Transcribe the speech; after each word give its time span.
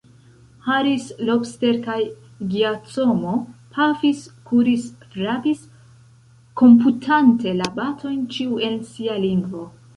Harris, 0.67 1.09
Lobster 1.27 1.75
kaj 1.87 1.97
Giacomo 2.53 3.35
pafis, 3.77 4.25
kuris, 4.49 4.89
frapis, 5.13 5.63
komputante 6.65 7.57
la 7.63 7.73
batojn, 7.81 8.21
ĉiu 8.39 8.63
en 8.71 8.85
sia 8.95 9.23
lingvo. 9.27 9.67